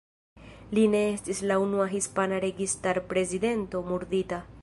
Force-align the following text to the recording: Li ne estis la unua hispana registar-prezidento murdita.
Li 0.77 0.85
ne 0.93 1.01
estis 1.09 1.41
la 1.51 1.57
unua 1.65 1.85
hispana 1.91 2.41
registar-prezidento 2.47 3.87
murdita. 3.93 4.45